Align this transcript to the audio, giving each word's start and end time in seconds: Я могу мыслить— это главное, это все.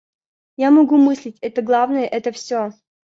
Я 0.61 0.71
могу 0.71 0.97
мыслить— 0.97 1.37
это 1.41 1.61
главное, 1.61 2.05
это 2.07 2.31
все. 2.31 2.71